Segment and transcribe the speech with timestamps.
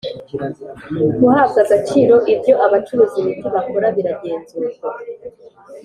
[1.19, 4.89] guhabwa agaciro ibyo abacuruza imiti bakora biragenzurwa